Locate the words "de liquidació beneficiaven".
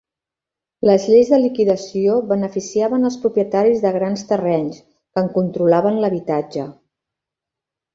1.33-3.11